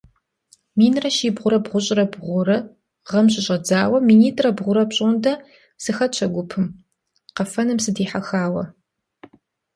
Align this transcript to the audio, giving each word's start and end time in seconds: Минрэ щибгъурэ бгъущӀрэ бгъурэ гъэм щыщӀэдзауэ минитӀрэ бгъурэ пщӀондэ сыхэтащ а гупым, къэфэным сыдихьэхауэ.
Минрэ 0.77 1.09
щибгъурэ 1.15 1.57
бгъущӀрэ 1.63 2.05
бгъурэ 2.11 2.57
гъэм 3.09 3.25
щыщӀэдзауэ 3.33 3.97
минитӀрэ 4.07 4.51
бгъурэ 4.57 4.83
пщӀондэ 4.89 5.33
сыхэтащ 5.83 6.19
а 6.25 6.27
гупым, 6.33 6.65
къэфэным 7.35 7.79
сыдихьэхауэ. 7.83 8.63